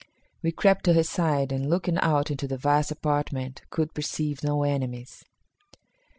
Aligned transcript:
We 0.41 0.51
crept 0.51 0.83
to 0.85 0.93
his 0.93 1.07
side, 1.07 1.51
and, 1.51 1.69
looking 1.69 1.99
out 1.99 2.31
into 2.31 2.47
the 2.47 2.57
vast 2.57 2.89
apartment, 2.89 3.61
could 3.69 3.93
perceive 3.93 4.43
no 4.43 4.63
enemies. 4.63 5.23